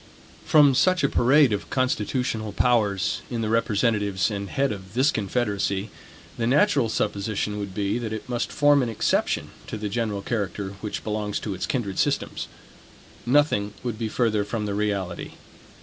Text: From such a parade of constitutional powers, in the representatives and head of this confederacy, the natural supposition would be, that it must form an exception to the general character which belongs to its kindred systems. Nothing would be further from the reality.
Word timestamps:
From 0.45 0.73
such 0.73 1.03
a 1.03 1.09
parade 1.09 1.53
of 1.53 1.69
constitutional 1.69 2.53
powers, 2.53 3.21
in 3.29 3.41
the 3.41 3.49
representatives 3.49 4.31
and 4.31 4.49
head 4.49 4.71
of 4.71 4.95
this 4.95 5.11
confederacy, 5.11 5.91
the 6.39 6.47
natural 6.47 6.89
supposition 6.89 7.59
would 7.59 7.75
be, 7.75 7.99
that 7.99 8.11
it 8.11 8.27
must 8.27 8.51
form 8.51 8.81
an 8.81 8.89
exception 8.89 9.51
to 9.67 9.77
the 9.77 9.89
general 9.89 10.23
character 10.23 10.69
which 10.81 11.03
belongs 11.03 11.37
to 11.41 11.53
its 11.53 11.67
kindred 11.67 11.99
systems. 11.99 12.47
Nothing 13.27 13.75
would 13.83 13.99
be 13.99 14.09
further 14.09 14.43
from 14.43 14.65
the 14.65 14.73
reality. 14.73 15.33